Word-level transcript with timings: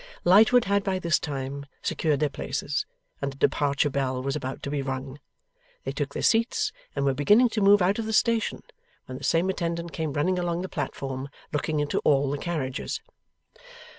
Lightwood 0.25 0.65
had 0.65 0.83
by 0.83 0.97
this 0.97 1.19
time 1.19 1.67
secured 1.83 2.21
their 2.21 2.27
places, 2.29 2.87
and 3.21 3.31
the 3.31 3.37
departure 3.37 3.91
bell 3.91 4.23
was 4.23 4.35
about 4.35 4.63
to 4.63 4.71
be 4.71 4.81
rung. 4.81 5.19
They 5.83 5.91
took 5.91 6.15
their 6.15 6.23
seats, 6.23 6.71
and 6.95 7.05
were 7.05 7.13
beginning 7.13 7.49
to 7.49 7.61
move 7.61 7.83
out 7.83 7.99
of 7.99 8.07
the 8.07 8.11
station, 8.13 8.63
when 9.05 9.19
the 9.19 9.23
same 9.23 9.47
attendant 9.51 9.93
came 9.93 10.13
running 10.13 10.39
along 10.39 10.63
the 10.63 10.69
platform, 10.69 11.29
looking 11.53 11.79
into 11.79 11.99
all 11.99 12.31
the 12.31 12.39
carriages. 12.39 12.99